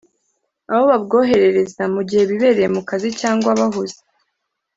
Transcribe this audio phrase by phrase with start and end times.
[0.71, 3.99] abo babwoherereza mu gihe bibereye mu kazi cyangwa bahuze